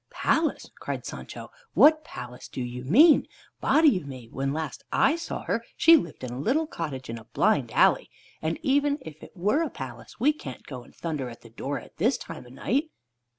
[0.09, 3.27] "Palace?" cried Sancho, "What palace do you mean?
[3.59, 4.27] Body o' me!
[4.29, 8.09] When last I saw her, she lived in a little cottage in a blind alley.
[8.41, 11.79] And even if it were a palace, we can't go and thunder at the door
[11.79, 12.89] at this time o' night."